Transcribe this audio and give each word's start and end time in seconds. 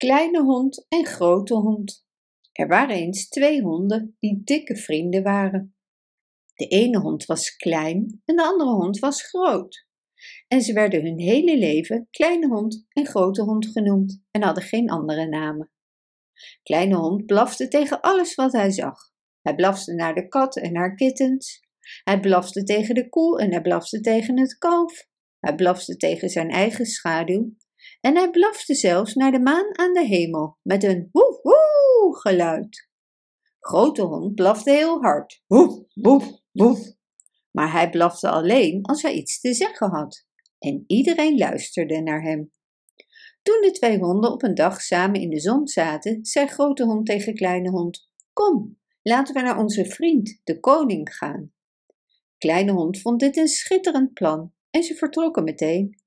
Kleine 0.00 0.42
hond 0.42 0.86
en 0.88 1.06
grote 1.06 1.54
hond. 1.54 2.06
Er 2.52 2.68
waren 2.68 2.96
eens 2.96 3.28
twee 3.28 3.62
honden 3.62 4.16
die 4.18 4.40
dikke 4.44 4.76
vrienden 4.76 5.22
waren. 5.22 5.74
De 6.54 6.66
ene 6.66 6.98
hond 6.98 7.24
was 7.24 7.56
klein 7.56 8.22
en 8.24 8.36
de 8.36 8.42
andere 8.42 8.70
hond 8.70 8.98
was 8.98 9.22
groot. 9.22 9.86
En 10.48 10.62
ze 10.62 10.72
werden 10.72 11.02
hun 11.02 11.18
hele 11.18 11.58
leven 11.58 12.08
kleine 12.10 12.48
hond 12.48 12.86
en 12.88 13.06
grote 13.06 13.42
hond 13.42 13.66
genoemd 13.66 14.22
en 14.30 14.42
hadden 14.42 14.64
geen 14.64 14.90
andere 14.90 15.28
namen. 15.28 15.70
Kleine 16.62 16.96
hond 16.96 17.26
blafte 17.26 17.68
tegen 17.68 18.00
alles 18.00 18.34
wat 18.34 18.52
hij 18.52 18.70
zag. 18.70 18.98
Hij 19.42 19.54
blafte 19.54 19.94
naar 19.94 20.14
de 20.14 20.28
kat 20.28 20.56
en 20.56 20.76
haar 20.76 20.94
kittens. 20.94 21.60
Hij 22.04 22.20
blafte 22.20 22.62
tegen 22.62 22.94
de 22.94 23.08
koe 23.08 23.40
en 23.40 23.50
hij 23.50 23.62
blafte 23.62 24.00
tegen 24.00 24.38
het 24.38 24.58
kalf. 24.58 25.06
Hij 25.40 25.54
blafte 25.54 25.96
tegen 25.96 26.28
zijn 26.28 26.50
eigen 26.50 26.86
schaduw. 26.86 27.54
En 28.00 28.16
hij 28.16 28.30
blafte 28.30 28.74
zelfs 28.74 29.14
naar 29.14 29.32
de 29.32 29.40
maan 29.40 29.78
aan 29.78 29.92
de 29.92 30.04
hemel 30.04 30.58
met 30.62 30.84
een 30.84 31.08
woe 31.12 31.40
woe 31.42 32.18
geluid. 32.20 32.88
Grote 33.58 34.02
hond 34.02 34.34
blafte 34.34 34.70
heel 34.70 35.00
hard. 35.00 35.42
Woef, 35.46 35.78
woef, 35.94 36.30
woef. 36.52 36.80
Maar 37.50 37.72
hij 37.72 37.90
blafte 37.90 38.28
alleen 38.28 38.82
als 38.82 39.02
hij 39.02 39.12
iets 39.12 39.40
te 39.40 39.54
zeggen 39.54 39.90
had. 39.90 40.26
En 40.58 40.84
iedereen 40.86 41.38
luisterde 41.38 42.00
naar 42.00 42.22
hem. 42.22 42.52
Toen 43.42 43.60
de 43.60 43.70
twee 43.70 43.98
honden 43.98 44.32
op 44.32 44.42
een 44.42 44.54
dag 44.54 44.80
samen 44.80 45.20
in 45.20 45.30
de 45.30 45.40
zon 45.40 45.68
zaten, 45.68 46.24
zei 46.24 46.46
grote 46.46 46.84
hond 46.84 47.06
tegen 47.06 47.34
kleine 47.34 47.70
hond: 47.70 48.08
Kom, 48.32 48.78
laten 49.02 49.34
we 49.34 49.40
naar 49.40 49.58
onze 49.58 49.84
vriend, 49.84 50.40
de 50.44 50.60
koning, 50.60 51.14
gaan. 51.14 51.52
Kleine 52.38 52.72
hond 52.72 53.00
vond 53.00 53.20
dit 53.20 53.36
een 53.36 53.48
schitterend 53.48 54.12
plan 54.12 54.52
en 54.70 54.82
ze 54.82 54.94
vertrokken 54.94 55.44
meteen. 55.44 55.99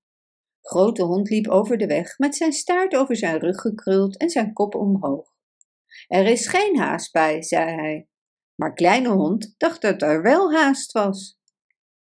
Grote 0.64 1.04
hond 1.04 1.30
liep 1.30 1.48
over 1.48 1.78
de 1.78 1.88
weg 1.88 2.18
met 2.18 2.36
zijn 2.36 2.54
staart 2.54 2.96
over 2.96 3.16
zijn 3.16 3.40
rug 3.40 3.62
gekruld 3.62 4.18
en 4.18 4.30
zijn 4.30 4.54
kop 4.54 4.76
omhoog. 4.76 5.32
Er 6.08 6.26
is 6.26 6.48
geen 6.48 6.78
haast 6.78 7.12
bij, 7.12 7.42
zei 7.42 7.72
hij. 7.72 8.08
Maar 8.56 8.74
kleine 8.74 9.10
hond 9.10 9.54
dacht 9.58 9.82
dat 9.82 10.02
er 10.02 10.22
wel 10.22 10.54
haast 10.54 10.92
was. 10.92 11.40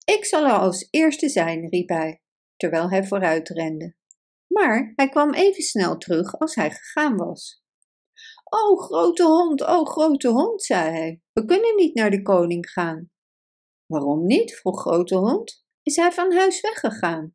Ik 0.04 0.24
zal 0.24 0.44
er 0.44 0.58
als 0.58 0.88
eerste 0.90 1.28
zijn, 1.28 1.68
riep 1.68 1.88
hij, 1.88 2.22
terwijl 2.56 2.90
hij 2.90 3.06
vooruit 3.06 3.48
rende. 3.48 3.94
Maar 4.46 4.92
hij 4.96 5.08
kwam 5.08 5.34
even 5.34 5.62
snel 5.62 5.96
terug 5.96 6.38
als 6.38 6.54
hij 6.54 6.70
gegaan 6.70 7.16
was. 7.16 7.62
O 8.44 8.76
grote 8.76 9.24
hond, 9.24 9.64
o 9.64 9.84
grote 9.84 10.28
hond, 10.28 10.62
zei 10.62 10.90
hij, 10.90 11.20
we 11.32 11.44
kunnen 11.44 11.76
niet 11.76 11.94
naar 11.94 12.10
de 12.10 12.22
koning 12.22 12.70
gaan. 12.70 13.10
Waarom 13.86 14.26
niet? 14.26 14.54
vroeg 14.54 14.80
grote 14.80 15.16
hond. 15.16 15.64
Is 15.82 15.96
hij 15.96 16.12
van 16.12 16.32
huis 16.32 16.60
weggegaan? 16.60 17.34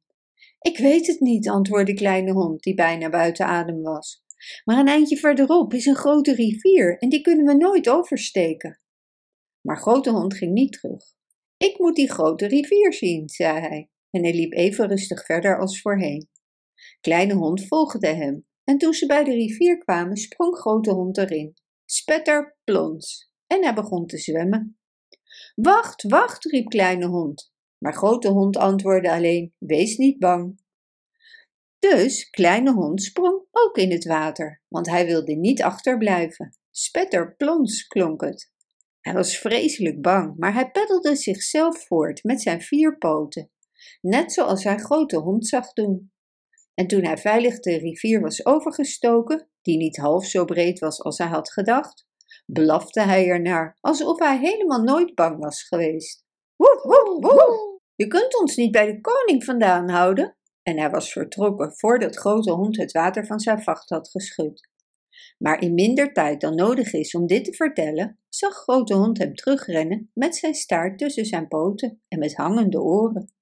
Ik 0.65 0.77
weet 0.77 1.07
het 1.07 1.19
niet, 1.19 1.49
antwoordde 1.49 1.93
kleine 1.93 2.31
hond, 2.31 2.63
die 2.63 2.73
bijna 2.73 3.09
buiten 3.09 3.45
adem 3.45 3.81
was. 3.81 4.23
Maar 4.63 4.77
een 4.77 4.87
eindje 4.87 5.17
verderop 5.17 5.73
is 5.73 5.85
een 5.85 5.95
grote 5.95 6.33
rivier 6.33 6.97
en 6.97 7.09
die 7.09 7.21
kunnen 7.21 7.45
we 7.45 7.53
nooit 7.53 7.89
oversteken. 7.89 8.79
Maar 9.61 9.77
grote 9.77 10.11
hond 10.11 10.33
ging 10.33 10.53
niet 10.53 10.71
terug. 10.71 11.03
Ik 11.57 11.79
moet 11.79 11.95
die 11.95 12.11
grote 12.11 12.47
rivier 12.47 12.93
zien, 12.93 13.29
zei 13.29 13.59
hij, 13.59 13.89
en 14.09 14.23
hij 14.23 14.33
liep 14.33 14.53
even 14.53 14.87
rustig 14.87 15.25
verder 15.25 15.59
als 15.59 15.81
voorheen. 15.81 16.29
Kleine 17.01 17.33
hond 17.33 17.67
volgde 17.67 18.07
hem, 18.07 18.45
en 18.63 18.77
toen 18.77 18.93
ze 18.93 19.05
bij 19.05 19.23
de 19.23 19.31
rivier 19.31 19.77
kwamen, 19.77 20.17
sprong 20.17 20.57
grote 20.57 20.91
hond 20.91 21.17
erin. 21.17 21.53
Spetter 21.85 22.57
plons, 22.63 23.31
en 23.47 23.63
hij 23.63 23.73
begon 23.73 24.05
te 24.05 24.17
zwemmen. 24.17 24.77
Wacht, 25.55 26.03
wacht, 26.03 26.45
riep 26.45 26.69
kleine 26.69 27.05
hond. 27.05 27.53
Maar 27.85 27.93
grote 27.93 28.29
hond 28.29 28.57
antwoordde 28.57 29.11
alleen: 29.11 29.53
Wees 29.57 29.97
niet 29.97 30.19
bang. 30.19 30.59
Dus 31.79 32.29
kleine 32.29 32.73
hond 32.73 33.03
sprong 33.03 33.45
ook 33.51 33.77
in 33.77 33.91
het 33.91 34.05
water, 34.05 34.61
want 34.67 34.89
hij 34.89 35.05
wilde 35.05 35.35
niet 35.35 35.61
achterblijven. 35.61 36.57
Spetter 36.71 37.35
plons 37.35 37.87
klonk 37.87 38.21
het. 38.21 38.51
Hij 39.01 39.13
was 39.13 39.37
vreselijk 39.37 40.01
bang, 40.01 40.37
maar 40.37 40.53
hij 40.53 40.71
peddelde 40.71 41.15
zichzelf 41.15 41.85
voort 41.85 42.23
met 42.23 42.41
zijn 42.41 42.61
vier 42.61 42.97
poten, 42.97 43.51
net 44.01 44.31
zoals 44.31 44.63
hij 44.63 44.77
grote 44.77 45.17
hond 45.17 45.47
zag 45.47 45.73
doen. 45.73 46.11
En 46.73 46.87
toen 46.87 47.03
hij 47.03 47.17
veilig 47.17 47.59
de 47.59 47.77
rivier 47.77 48.21
was 48.21 48.45
overgestoken, 48.45 49.49
die 49.61 49.77
niet 49.77 49.97
half 49.97 50.25
zo 50.25 50.45
breed 50.45 50.79
was 50.79 51.01
als 51.01 51.17
hij 51.17 51.27
had 51.27 51.51
gedacht, 51.51 52.07
blafte 52.45 53.01
hij 53.01 53.27
ernaar 53.27 53.77
alsof 53.79 54.19
hij 54.19 54.39
helemaal 54.39 54.81
nooit 54.81 55.15
bang 55.15 55.39
was 55.39 55.63
geweest. 55.63 56.23
Woef, 56.55 56.83
woef, 56.83 57.21
woef! 57.21 57.74
Je 57.95 58.07
kunt 58.07 58.39
ons 58.39 58.55
niet 58.55 58.71
bij 58.71 58.85
de 58.85 59.01
koning 59.01 59.43
vandaan 59.43 59.89
houden. 59.89 60.37
En 60.63 60.77
hij 60.77 60.89
was 60.89 61.11
vertrokken 61.11 61.77
voordat 61.77 62.15
grote 62.15 62.51
hond 62.51 62.77
het 62.77 62.91
water 62.91 63.25
van 63.25 63.39
zijn 63.39 63.63
vacht 63.63 63.89
had 63.89 64.09
geschud. 64.09 64.69
Maar 65.37 65.61
in 65.61 65.73
minder 65.73 66.13
tijd 66.13 66.41
dan 66.41 66.55
nodig 66.55 66.93
is 66.93 67.15
om 67.15 67.27
dit 67.27 67.45
te 67.45 67.53
vertellen, 67.53 68.19
zag 68.29 68.53
grote 68.53 68.93
hond 68.93 69.17
hem 69.17 69.35
terugrennen 69.35 70.11
met 70.13 70.35
zijn 70.35 70.53
staart 70.53 70.97
tussen 70.97 71.25
zijn 71.25 71.47
poten 71.47 72.01
en 72.07 72.19
met 72.19 72.35
hangende 72.35 72.81
oren. 72.81 73.33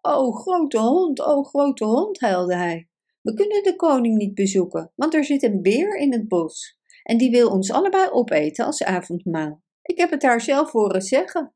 O 0.00 0.32
grote 0.32 0.78
hond, 0.78 1.20
o 1.20 1.42
grote 1.42 1.84
hond, 1.84 2.20
huilde 2.20 2.56
hij. 2.56 2.88
We 3.20 3.34
kunnen 3.34 3.62
de 3.62 3.76
koning 3.76 4.16
niet 4.16 4.34
bezoeken, 4.34 4.92
want 4.94 5.14
er 5.14 5.24
zit 5.24 5.42
een 5.42 5.62
beer 5.62 5.96
in 5.96 6.12
het 6.12 6.28
bos 6.28 6.78
en 7.02 7.18
die 7.18 7.30
wil 7.30 7.50
ons 7.50 7.72
allebei 7.72 8.10
opeten 8.10 8.64
als 8.64 8.82
avondmaal. 8.82 9.62
Ik 9.82 9.98
heb 9.98 10.10
het 10.10 10.22
haar 10.22 10.40
zelf 10.40 10.72
horen 10.72 11.02
zeggen. 11.02 11.53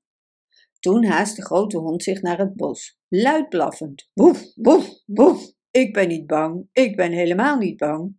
Toen 0.81 1.05
haast 1.05 1.37
de 1.37 1.45
grote 1.45 1.79
hond 1.79 2.03
zich 2.03 2.23
naar 2.23 2.39
het 2.39 2.55
bos, 2.55 2.99
luid 3.09 3.49
blaffend. 3.49 4.11
Woef, 4.15 4.53
woef, 4.55 4.89
woef. 5.07 5.53
Ik 5.71 5.93
ben 5.93 6.09
niet 6.09 6.27
bang, 6.27 6.69
ik 6.73 6.97
ben 6.97 7.13
helemaal 7.13 7.59
niet 7.59 7.77
bang. 7.77 8.17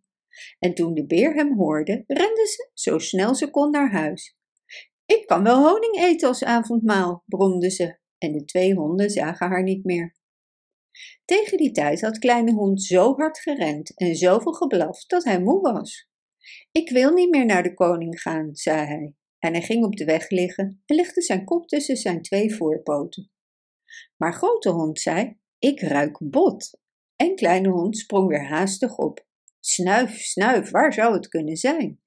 En 0.60 0.74
toen 0.74 0.94
de 0.94 1.06
beer 1.06 1.34
hem 1.34 1.58
hoorde, 1.58 2.04
rende 2.08 2.48
ze 2.48 2.70
zo 2.74 2.98
snel 2.98 3.36
ze 3.36 3.50
kon 3.50 3.72
naar 3.72 3.92
huis. 3.92 4.38
Ik 5.06 5.28
kan 5.28 5.44
wel 5.44 5.70
honing 5.70 5.96
eten 5.98 6.28
als 6.28 6.44
avondmaal, 6.44 7.24
bromde 7.26 7.70
ze, 7.70 7.98
en 8.18 8.32
de 8.32 8.46
twee 8.46 8.74
honden 8.74 9.10
zagen 9.10 9.48
haar 9.48 9.64
niet 9.64 9.84
meer. 9.84 10.18
Tegen 11.26 11.58
die 11.58 11.72
tijd 11.72 12.02
had 12.02 12.20
kleine 12.20 12.54
hond 12.54 12.84
zo 12.84 13.16
hard 13.16 13.40
gerend 13.40 13.98
en 13.98 14.16
zoveel 14.16 14.54
geblaft 14.54 15.10
dat 15.10 15.24
hij 15.24 15.42
moe 15.42 15.62
was. 15.62 16.10
Ik 16.72 16.90
wil 16.90 17.14
niet 17.14 17.30
meer 17.30 17.46
naar 17.46 17.64
de 17.64 17.74
koning 17.74 18.22
gaan, 18.22 18.56
zei 18.56 18.86
hij, 18.86 19.14
en 19.40 19.54
hij 19.54 19.62
ging 19.62 19.84
op 19.84 19.96
de 19.96 20.06
weg 20.06 20.30
liggen 20.30 20.82
en 20.86 20.96
legde 20.96 21.22
zijn 21.22 21.46
kop 21.46 21.68
tussen 21.68 21.98
zijn 21.98 22.22
twee 22.22 22.56
voorpoten. 22.56 23.32
Maar 24.18 24.34
grote 24.34 24.70
hond 24.70 25.00
zei: 25.00 25.38
Ik 25.60 25.82
ruik 25.82 26.18
bot. 26.20 26.80
En 27.16 27.36
kleine 27.36 27.70
hond 27.70 27.98
sprong 27.98 28.28
weer 28.28 28.48
haastig 28.48 28.98
op. 28.98 29.28
Snuif, 29.60 30.20
snuif, 30.20 30.70
waar 30.70 30.94
zou 30.94 31.14
het 31.14 31.28
kunnen 31.28 31.56
zijn? 31.56 32.00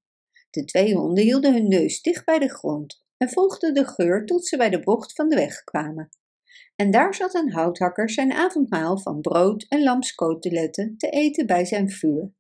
De 0.50 0.64
twee 0.64 0.94
honden 0.94 1.24
hielden 1.24 1.52
hun 1.52 1.68
neus 1.68 2.02
dicht 2.02 2.24
bij 2.24 2.38
de 2.38 2.48
grond 2.48 3.04
en 3.16 3.28
volgden 3.28 3.74
de 3.74 3.84
geur 3.84 4.26
tot 4.26 4.46
ze 4.46 4.56
bij 4.56 4.70
de 4.70 4.80
bocht 4.80 5.12
van 5.12 5.28
de 5.28 5.36
weg 5.36 5.64
kwamen. 5.64 6.08
En 6.76 6.90
daar 6.90 7.14
zat 7.14 7.34
een 7.34 7.52
houthakker 7.52 8.10
zijn 8.10 8.32
avondmaal 8.32 8.98
van 8.98 9.20
brood 9.20 9.66
en 9.68 9.82
lamskoteletten 9.82 10.96
te 10.96 11.08
eten 11.08 11.46
bij 11.46 11.64
zijn 11.64 11.90
vuur. 11.90 12.32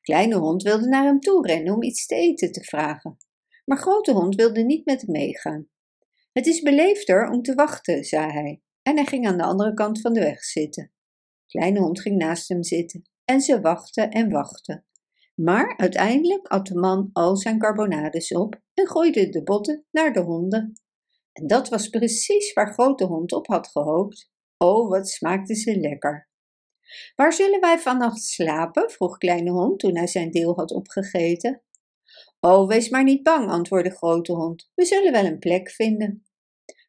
Kleine 0.00 0.36
hond 0.36 0.62
wilde 0.62 0.88
naar 0.88 1.04
hem 1.04 1.20
toe 1.20 1.46
rennen 1.46 1.74
om 1.74 1.82
iets 1.82 2.06
te 2.06 2.14
eten 2.14 2.52
te 2.52 2.64
vragen, 2.64 3.16
maar 3.66 3.78
grote 3.78 4.12
hond 4.12 4.34
wilde 4.34 4.62
niet 4.62 4.84
met 4.84 5.00
hem 5.00 5.10
meegaan. 5.10 5.68
Het 6.32 6.46
is 6.46 6.62
beleefder 6.62 7.30
om 7.30 7.42
te 7.42 7.54
wachten, 7.54 8.04
zei 8.04 8.30
hij, 8.30 8.62
en 8.82 8.96
hij 8.96 9.06
ging 9.06 9.26
aan 9.26 9.36
de 9.36 9.42
andere 9.42 9.74
kant 9.74 10.00
van 10.00 10.12
de 10.12 10.20
weg 10.20 10.44
zitten. 10.44 10.92
Kleine 11.46 11.80
hond 11.80 12.00
ging 12.00 12.16
naast 12.16 12.48
hem 12.48 12.62
zitten 12.62 13.10
en 13.24 13.40
ze 13.40 13.60
wachtten 13.60 14.10
en 14.10 14.30
wachtten. 14.30 14.86
Maar 15.34 15.76
uiteindelijk 15.76 16.46
at 16.46 16.66
de 16.66 16.74
man 16.74 17.10
al 17.12 17.36
zijn 17.36 17.58
carbonades 17.58 18.32
op 18.32 18.60
en 18.74 18.86
gooide 18.86 19.28
de 19.28 19.42
botten 19.42 19.84
naar 19.90 20.12
de 20.12 20.20
honden. 20.20 20.80
En 21.32 21.46
dat 21.46 21.68
was 21.68 21.88
precies 21.88 22.52
waar 22.52 22.72
grote 22.72 23.04
hond 23.04 23.32
op 23.32 23.46
had 23.46 23.68
gehoopt. 23.68 24.30
Oh, 24.56 24.88
wat 24.88 25.08
smaakte 25.08 25.54
ze 25.54 25.80
lekker! 25.80 26.28
Waar 27.14 27.32
zullen 27.32 27.60
wij 27.60 27.78
vannacht 27.78 28.22
slapen? 28.22 28.90
vroeg 28.90 29.18
kleine 29.18 29.50
hond 29.50 29.78
toen 29.78 29.96
hij 29.96 30.06
zijn 30.06 30.30
deel 30.30 30.54
had 30.54 30.70
opgegeten. 30.70 31.62
Oh, 32.40 32.68
wees 32.68 32.88
maar 32.88 33.04
niet 33.04 33.22
bang, 33.22 33.50
antwoordde 33.50 33.90
grote 33.90 34.32
hond. 34.32 34.70
We 34.74 34.84
zullen 34.84 35.12
wel 35.12 35.24
een 35.24 35.38
plek 35.38 35.70
vinden. 35.70 36.26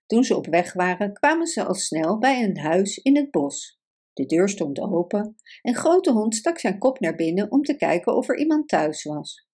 Toen 0.06 0.24
ze 0.24 0.36
op 0.36 0.48
weg 0.48 0.74
waren, 0.74 1.14
kwamen 1.14 1.48
ze 1.48 1.64
al 1.64 1.74
snel 1.74 2.18
bij 2.18 2.44
een 2.44 2.58
huis 2.58 2.98
in 2.98 3.16
het 3.16 3.32
bos. 3.32 3.80
De 4.14 4.26
deur 4.26 4.50
stond 4.50 4.80
open 4.80 5.36
en 5.62 5.76
grote 5.76 6.12
hond 6.12 6.36
stak 6.36 6.60
zijn 6.60 6.78
kop 6.78 7.00
naar 7.00 7.16
binnen 7.16 7.52
om 7.52 7.62
te 7.62 7.76
kijken 7.76 8.16
of 8.16 8.30
er 8.30 8.38
iemand 8.38 8.68
thuis 8.68 9.04
was. 9.04 9.48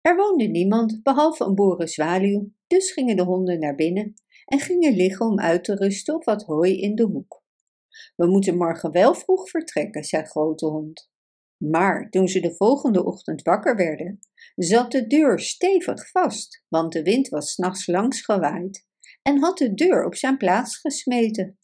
Er 0.00 0.16
woonde 0.16 0.44
niemand 0.44 1.02
behalve 1.02 1.44
een 1.44 1.54
boerenzwaluw, 1.54 2.50
dus 2.66 2.92
gingen 2.92 3.16
de 3.16 3.22
honden 3.22 3.58
naar 3.58 3.74
binnen 3.74 4.14
en 4.44 4.60
gingen 4.60 4.96
liggen 4.96 5.26
om 5.26 5.40
uit 5.40 5.64
te 5.64 5.74
rusten 5.74 6.14
op 6.14 6.24
wat 6.24 6.44
hooi 6.44 6.80
in 6.80 6.94
de 6.94 7.02
hoek. 7.02 7.44
We 8.16 8.26
moeten 8.26 8.56
morgen 8.56 8.92
wel 8.92 9.14
vroeg 9.14 9.50
vertrekken, 9.50 10.04
zei 10.04 10.24
Grote 10.24 10.66
Hond. 10.66 11.10
Maar 11.56 12.10
toen 12.10 12.28
ze 12.28 12.40
de 12.40 12.54
volgende 12.54 13.04
ochtend 13.04 13.42
wakker 13.42 13.76
werden, 13.76 14.18
zat 14.54 14.92
de 14.92 15.06
deur 15.06 15.40
stevig 15.40 16.10
vast, 16.10 16.64
want 16.68 16.92
de 16.92 17.02
wind 17.02 17.28
was 17.28 17.52
s'nachts 17.52 17.86
langs 17.86 18.20
gewaaid 18.20 18.86
en 19.22 19.38
had 19.38 19.58
de 19.58 19.74
deur 19.74 20.04
op 20.04 20.14
zijn 20.14 20.36
plaats 20.36 20.76
gesmeten. 20.76 21.58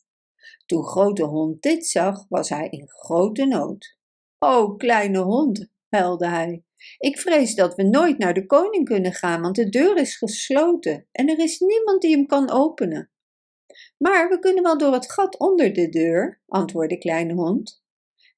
Toen 0.67 0.85
Grote 0.85 1.25
Hond 1.25 1.63
dit 1.63 1.87
zag, 1.87 2.27
was 2.29 2.49
hij 2.49 2.69
in 2.69 2.89
grote 2.89 3.45
nood. 3.45 3.99
O, 4.39 4.77
kleine 4.77 5.19
hond, 5.19 5.69
huilde 5.89 6.29
hij. 6.29 6.65
Ik 6.99 7.19
vrees 7.19 7.55
dat 7.55 7.75
we 7.75 7.83
nooit 7.83 8.19
naar 8.19 8.35
de 8.35 8.47
koning 8.47 8.85
kunnen 8.85 9.13
gaan, 9.13 9.41
want 9.41 9.57
de 9.57 9.69
deur 9.69 9.97
is 9.97 10.17
gesloten 10.17 11.07
en 11.13 11.29
er 11.29 11.39
is 11.39 11.59
niemand 11.59 12.03
die 12.03 12.17
hem 12.17 12.27
kan 12.27 12.51
openen. 12.51 13.11
Maar 13.99 14.29
we 14.29 14.39
kunnen 14.39 14.63
wel 14.63 14.79
door 14.79 14.93
het 14.93 15.13
gat 15.13 15.39
onder 15.39 15.73
de 15.73 15.89
deur, 15.89 16.41
antwoordde 16.47 16.99
Kleine 16.99 17.35
Hond. 17.35 17.82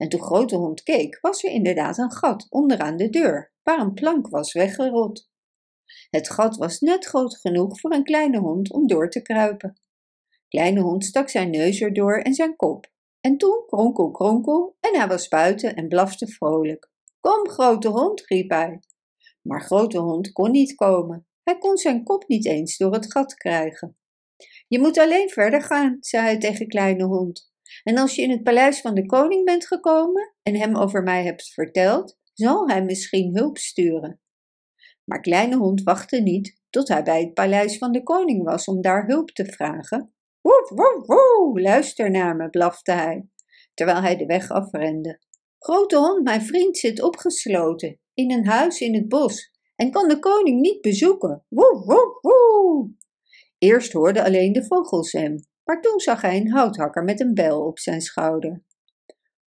En 0.05 0.11
toen 0.11 0.23
Grote 0.23 0.57
Hond 0.57 0.83
keek, 0.83 1.19
was 1.21 1.45
er 1.45 1.51
inderdaad 1.51 1.99
een 1.99 2.13
gat 2.13 2.47
onderaan 2.51 2.97
de 2.97 3.11
deur, 3.11 3.53
waar 3.63 3.79
een 3.79 3.95
plank 3.95 4.29
was 4.29 4.53
weggerold. 4.53 5.31
Het 6.11 6.31
gat 6.31 6.57
was 6.57 6.81
net 6.81 7.05
groot 7.05 7.37
genoeg 7.37 7.81
voor 7.81 7.93
een 7.93 8.05
kleine 8.05 8.39
hond 8.39 8.73
om 8.73 8.87
door 8.87 9.11
te 9.11 9.23
kruipen. 9.23 9.81
Kleine 10.49 10.81
hond 10.81 11.05
stak 11.05 11.29
zijn 11.29 11.51
neus 11.51 11.81
erdoor 11.81 12.19
en 12.19 12.35
zijn 12.35 12.57
kop. 12.57 12.93
En 13.21 13.37
toen 13.37 13.63
kronkel, 13.67 14.11
kronkel 14.11 14.77
en 14.81 14.97
hij 14.99 15.09
was 15.09 15.29
buiten 15.29 15.77
en 15.77 15.89
blafte 15.89 16.27
vrolijk. 16.27 16.91
Kom, 17.21 17.49
grote 17.49 17.89
hond, 17.89 18.27
riep 18.27 18.51
hij. 18.51 18.81
Maar 19.43 19.63
grote 19.63 19.99
hond 19.99 20.33
kon 20.33 20.51
niet 20.51 20.75
komen. 20.75 21.27
Hij 21.43 21.59
kon 21.59 21.77
zijn 21.77 22.03
kop 22.03 22.29
niet 22.29 22.47
eens 22.47 22.77
door 22.77 22.93
het 22.93 23.13
gat 23.13 23.35
krijgen. 23.35 23.97
Je 24.69 24.79
moet 24.79 24.99
alleen 24.99 25.29
verder 25.29 25.63
gaan, 25.63 25.97
zei 26.01 26.25
hij 26.25 26.39
tegen 26.39 26.69
kleine 26.69 27.05
hond. 27.05 27.54
En 27.83 27.99
als 27.99 28.15
je 28.15 28.23
in 28.23 28.31
het 28.31 28.43
paleis 28.43 28.81
van 28.81 28.95
de 28.95 29.07
koning 29.07 29.45
bent 29.45 29.67
gekomen 29.67 30.35
en 30.43 30.57
hem 30.57 30.77
over 30.77 31.03
mij 31.03 31.25
hebt 31.25 31.53
verteld, 31.53 32.19
zal 32.33 32.69
hij 32.69 32.85
misschien 32.85 33.37
hulp 33.37 33.59
sturen. 33.59 34.21
Maar 35.05 35.21
kleine 35.21 35.57
hond 35.57 35.83
wachtte 35.83 36.21
niet 36.21 36.63
tot 36.71 36.89
hij 36.89 37.03
bij 37.03 37.21
het 37.21 37.35
paleis 37.35 37.79
van 37.79 37.93
de 37.93 38.03
koning 38.03 38.45
was 38.45 38.65
om 38.65 38.81
daar 38.81 39.07
hulp 39.07 39.31
te 39.31 39.45
vragen. 39.45 40.15
Woef, 40.41 40.69
woef, 41.07 41.59
luister 41.61 42.11
naar 42.11 42.37
me, 42.37 42.51
blafte 42.51 42.93
hij, 42.93 43.29
terwijl 43.75 44.01
hij 44.01 44.17
de 44.17 44.27
weg 44.27 44.51
afrende. 44.51 45.21
Grote 45.59 45.97
hond, 45.97 46.23
mijn 46.23 46.43
vriend 46.43 46.79
zit 46.79 47.03
opgesloten 47.03 48.01
in 48.15 48.33
een 48.33 48.47
huis 48.47 48.81
in 48.81 48.95
het 48.95 49.09
bos 49.09 49.51
en 49.77 49.91
kan 49.91 50.09
de 50.09 50.19
koning 50.19 50.61
niet 50.61 50.81
bezoeken. 50.81 51.45
Woef, 51.49 51.85
woef. 51.85 52.89
Eerst 53.59 53.93
hoorde 53.93 54.25
alleen 54.25 54.53
de 54.53 54.67
vogels 54.67 55.13
hem, 55.13 55.45
maar 55.65 55.81
toen 55.81 56.01
zag 56.01 56.21
hij 56.21 56.37
een 56.37 56.51
houthakker 56.51 57.05
met 57.05 57.21
een 57.21 57.35
bel 57.35 57.67
op 57.67 57.79
zijn 57.79 58.01
schouder. 58.01 58.63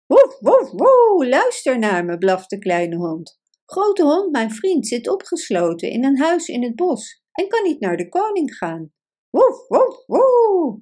Woef, 0.06 0.38
woef, 0.40 0.70
woef, 0.70 1.28
luister 1.28 1.78
naar 1.78 2.04
me, 2.04 2.18
blafte 2.18 2.58
kleine 2.58 2.96
hond. 2.96 3.40
Grote 3.66 4.02
hond, 4.02 4.32
mijn 4.32 4.50
vriend, 4.50 4.86
zit 4.86 5.08
opgesloten 5.08 5.90
in 5.90 6.04
een 6.04 6.18
huis 6.18 6.48
in 6.48 6.62
het 6.62 6.74
bos 6.74 7.22
en 7.32 7.48
kan 7.48 7.62
niet 7.62 7.80
naar 7.80 7.96
de 7.96 8.08
koning 8.08 8.56
gaan. 8.56 8.92
Woef, 9.30 9.68
woef, 9.68 10.06
woef. 10.06 10.78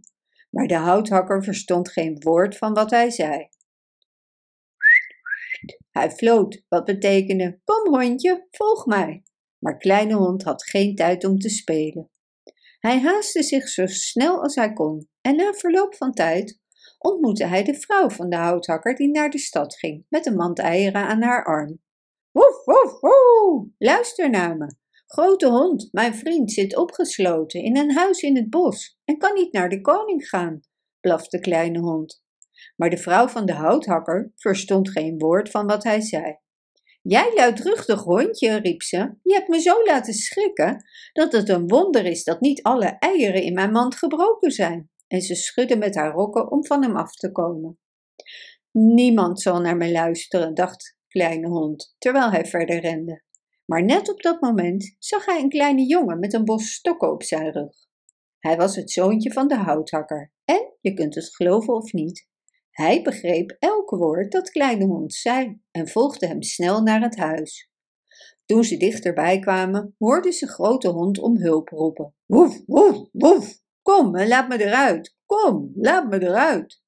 Maar 0.50 0.67
de 0.67 0.76
houthakker 0.76 1.44
verstond 1.44 1.93
geen 1.93 2.20
woord 2.20 2.56
van 2.56 2.75
wat 2.75 2.90
hij 2.90 3.11
zei. 3.11 3.49
Hij 5.90 6.11
floot, 6.11 6.64
wat 6.69 6.85
betekende: 6.85 7.61
Kom 7.64 7.94
hondje, 7.94 8.46
volg 8.50 8.87
mij. 8.87 9.23
Maar 9.58 9.76
kleine 9.76 10.14
hond 10.14 10.43
had 10.43 10.64
geen 10.64 10.94
tijd 10.94 11.25
om 11.25 11.38
te 11.38 11.49
spelen. 11.49 12.11
Hij 12.78 13.00
haastte 13.00 13.43
zich 13.43 13.69
zo 13.69 13.87
snel 13.87 14.43
als 14.43 14.55
hij 14.55 14.73
kon 14.73 15.11
en 15.23 15.37
na 15.37 15.53
verloop 15.53 15.95
van 15.95 16.13
tijd 16.13 16.61
ontmoette 16.99 17.45
hij 17.45 17.65
de 17.65 17.75
vrouw 17.75 18.11
van 18.11 18.29
de 18.29 18.37
houthakker 18.37 18.95
die 18.95 19.11
naar 19.11 19.31
de 19.31 19.39
stad 19.39 19.77
ging 19.77 20.07
met 20.09 20.27
een 20.27 20.37
mand 20.37 20.59
eieren 20.59 21.03
aan 21.07 21.23
haar 21.23 21.45
arm. 21.45 21.81
Woef, 22.31 22.65
woef, 22.65 23.01
woef, 23.01 23.67
luister 23.79 24.31
naar 24.31 24.57
me. 24.57 24.75
Grote 25.07 25.49
hond, 25.49 25.89
mijn 25.91 26.15
vriend, 26.15 26.53
zit 26.53 26.77
opgesloten 26.77 27.61
in 27.61 27.77
een 27.77 27.95
huis 27.95 28.23
in 28.23 28.37
het 28.37 28.51
bos 28.51 28.99
en 29.05 29.19
kan 29.19 29.35
niet 29.35 29.53
naar 29.53 29.69
de 29.69 29.81
koning 29.81 30.29
gaan, 30.29 30.61
blafte 31.01 31.37
de 31.37 31.43
kleine 31.43 31.79
hond. 31.79 32.25
Maar 32.77 32.91
de 32.91 32.97
vrouw 32.97 33.29
van 33.29 33.47
de 33.47 33.53
houthakker 33.53 34.33
verstond 34.37 34.91
geen 34.91 35.19
woord 35.19 35.51
van 35.51 35.67
wat 35.67 35.85
hij 35.85 36.01
zei. 36.01 36.39
Jij 37.03 37.33
luidruchtig 37.35 38.03
hondje, 38.03 38.57
riep 38.57 38.83
ze, 38.83 39.15
je 39.23 39.35
hebt 39.35 39.49
me 39.49 39.61
zo 39.61 39.85
laten 39.85 40.15
schrikken 40.15 40.85
dat 41.13 41.33
het 41.33 41.49
een 41.49 41.69
wonder 41.69 42.05
is 42.05 42.25
dat 42.25 42.41
niet 42.41 42.63
alle 42.63 42.97
eieren 42.99 43.43
in 43.43 43.55
mijn 43.55 43.73
mand 43.73 43.95
gebroken 43.95 44.51
zijn. 44.51 44.91
En 45.12 45.20
ze 45.20 45.35
schudde 45.35 45.76
met 45.76 45.94
haar 45.94 46.12
rokken 46.12 46.50
om 46.50 46.67
van 46.67 46.82
hem 46.82 46.97
af 46.97 47.14
te 47.14 47.32
komen. 47.32 47.79
Niemand 48.70 49.41
zal 49.41 49.61
naar 49.61 49.76
me 49.76 49.91
luisteren, 49.91 50.55
dacht 50.55 50.97
kleine 51.09 51.49
hond, 51.49 51.94
terwijl 51.99 52.31
hij 52.31 52.47
verder 52.47 52.81
rende. 52.81 53.23
Maar 53.64 53.85
net 53.85 54.11
op 54.11 54.23
dat 54.23 54.41
moment 54.41 54.97
zag 54.99 55.25
hij 55.25 55.41
een 55.41 55.49
kleine 55.49 55.87
jongen 55.87 56.19
met 56.19 56.32
een 56.32 56.44
bos 56.44 56.73
stokken 56.73 57.12
op 57.12 57.23
zijn 57.23 57.53
rug. 57.53 57.75
Hij 58.38 58.56
was 58.56 58.76
het 58.76 58.91
zoontje 58.91 59.32
van 59.32 59.49
de 59.49 59.56
houthakker 59.56 60.32
en, 60.44 60.73
je 60.81 60.94
kunt 60.94 61.14
het 61.14 61.37
geloven 61.37 61.75
of 61.75 61.93
niet, 61.93 62.29
hij 62.70 63.03
begreep 63.03 63.56
elk 63.59 63.91
woord 63.91 64.32
dat 64.32 64.50
kleine 64.50 64.85
hond 64.85 65.14
zei 65.14 65.61
en 65.70 65.88
volgde 65.88 66.26
hem 66.26 66.43
snel 66.43 66.82
naar 66.82 67.00
het 67.00 67.17
huis. 67.17 67.70
Toen 68.44 68.64
ze 68.64 68.76
dichterbij 68.76 69.38
kwamen, 69.38 69.94
hoorden 69.99 70.32
ze 70.32 70.47
grote 70.47 70.88
hond 70.88 71.19
om 71.19 71.37
hulp 71.37 71.69
roepen. 71.69 72.14
Woef, 72.26 72.62
woef, 72.67 73.09
woef, 73.12 73.62
kom 73.82 74.17
en 74.17 74.29
laat 74.29 74.49
me 74.49 74.64
eruit, 74.64 75.17
kom, 75.26 75.73
laat 75.75 76.08
me 76.08 76.23
eruit. 76.23 76.82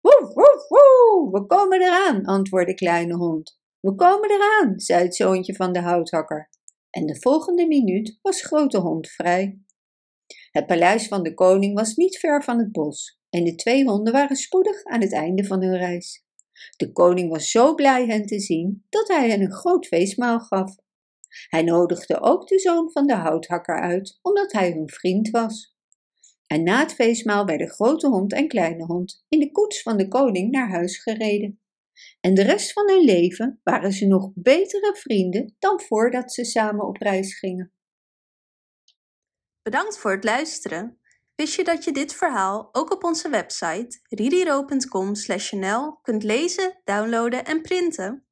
Woef, 0.00 0.34
woef, 0.34 0.68
woef, 0.68 1.30
we 1.30 1.46
komen 1.46 1.80
eraan, 1.80 2.24
antwoordde 2.24 2.74
kleine 2.74 3.14
hond. 3.14 3.58
We 3.80 3.94
komen 3.94 4.30
eraan, 4.30 4.80
zei 4.80 5.02
het 5.02 5.16
zoontje 5.16 5.54
van 5.54 5.72
de 5.72 5.80
houthakker. 5.80 6.50
En 6.90 7.06
de 7.06 7.20
volgende 7.20 7.66
minuut 7.66 8.18
was 8.22 8.42
grote 8.42 8.78
hond 8.78 9.08
vrij. 9.08 9.58
Het 10.50 10.66
paleis 10.66 11.08
van 11.08 11.22
de 11.22 11.34
koning 11.34 11.74
was 11.74 11.94
niet 11.94 12.18
ver 12.18 12.44
van 12.44 12.58
het 12.58 12.72
bos 12.72 13.18
en 13.30 13.44
de 13.44 13.54
twee 13.54 13.84
honden 13.84 14.12
waren 14.12 14.36
spoedig 14.36 14.84
aan 14.84 15.00
het 15.00 15.12
einde 15.12 15.44
van 15.44 15.62
hun 15.62 15.76
reis. 15.76 16.24
De 16.76 16.92
koning 16.92 17.30
was 17.30 17.50
zo 17.50 17.74
blij 17.74 18.06
hen 18.06 18.26
te 18.26 18.40
zien 18.40 18.86
dat 18.88 19.08
hij 19.08 19.30
hen 19.30 19.40
een 19.40 19.52
groot 19.52 19.86
feestmaal 19.86 20.40
gaf. 20.40 20.76
Hij 21.48 21.62
nodigde 21.62 22.20
ook 22.20 22.48
de 22.48 22.58
zoon 22.58 22.90
van 22.92 23.06
de 23.06 23.14
houthakker 23.14 23.80
uit, 23.80 24.18
omdat 24.22 24.52
hij 24.52 24.70
hun 24.70 24.90
vriend 24.90 25.30
was. 25.30 25.76
En 26.48 26.62
na 26.62 26.78
het 26.78 26.94
feestmaal 26.94 27.44
werden 27.44 27.68
grote 27.68 28.08
hond 28.08 28.32
en 28.32 28.48
kleine 28.48 28.84
hond 28.84 29.24
in 29.28 29.38
de 29.38 29.50
koets 29.50 29.82
van 29.82 29.96
de 29.96 30.08
koning 30.08 30.50
naar 30.50 30.70
huis 30.70 30.98
gereden. 30.98 31.60
En 32.20 32.34
de 32.34 32.42
rest 32.42 32.72
van 32.72 32.88
hun 32.88 33.04
leven 33.04 33.60
waren 33.62 33.92
ze 33.92 34.06
nog 34.06 34.30
betere 34.34 34.96
vrienden 34.96 35.56
dan 35.58 35.80
voordat 35.80 36.32
ze 36.32 36.44
samen 36.44 36.86
op 36.86 36.96
reis 36.96 37.38
gingen. 37.38 37.72
Bedankt 39.62 39.98
voor 39.98 40.10
het 40.10 40.24
luisteren. 40.24 41.00
Wist 41.34 41.54
je 41.54 41.64
dat 41.64 41.84
je 41.84 41.92
dit 41.92 42.14
verhaal 42.14 42.68
ook 42.72 42.92
op 42.92 43.04
onze 43.04 43.28
website 43.28 44.00
ririro.com/nl 44.08 46.00
kunt 46.02 46.22
lezen, 46.22 46.80
downloaden 46.84 47.44
en 47.44 47.62
printen? 47.62 48.27